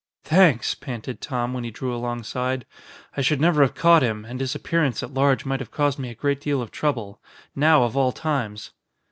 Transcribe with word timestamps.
"Thanks," 0.23 0.73
panted 0.73 1.21
Tom, 1.21 1.53
when 1.53 1.63
he 1.63 1.69
drew 1.69 1.95
alongside. 1.95 2.65
"I 3.15 3.21
should 3.21 3.39
never 3.39 3.61
have 3.61 3.75
caught 3.75 4.01
him, 4.01 4.25
and 4.25 4.39
his 4.39 4.55
appearance 4.55 5.03
at 5.03 5.13
large 5.13 5.45
might 5.45 5.59
have 5.59 5.69
caused 5.69 5.99
me 5.99 6.09
a 6.09 6.15
great 6.15 6.41
deal 6.41 6.59
of 6.59 6.71
trouble 6.71 7.21
now 7.55 7.83
of 7.83 7.95
all 7.95 8.11
times." 8.11 8.71